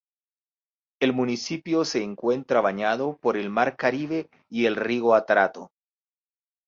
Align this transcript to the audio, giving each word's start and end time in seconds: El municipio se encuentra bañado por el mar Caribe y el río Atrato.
El 0.99 1.13
municipio 1.13 1.85
se 1.85 2.01
encuentra 2.01 2.59
bañado 2.59 3.17
por 3.17 3.37
el 3.37 3.51
mar 3.51 3.75
Caribe 3.77 4.31
y 4.49 4.65
el 4.65 4.75
río 4.75 5.13
Atrato. 5.13 5.69